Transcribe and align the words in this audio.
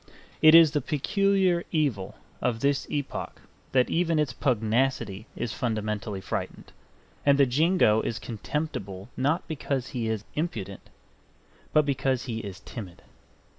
It 0.41 0.55
is 0.55 0.71
the 0.71 0.81
peculiar 0.81 1.63
evil 1.71 2.15
of 2.41 2.61
this 2.61 2.87
epoch 2.89 3.39
that 3.71 3.91
even 3.91 4.17
its 4.17 4.33
pugnacity 4.33 5.27
is 5.35 5.53
fundamentally 5.53 6.21
frightened; 6.21 6.71
and 7.23 7.37
the 7.37 7.45
Jingo 7.45 8.01
is 8.01 8.17
contemptible 8.17 9.09
not 9.15 9.47
because 9.47 9.89
he 9.89 10.09
is 10.09 10.23
impudent, 10.33 10.89
but 11.71 11.85
because 11.85 12.23
he 12.23 12.39
is 12.39 12.61
timid. 12.61 13.03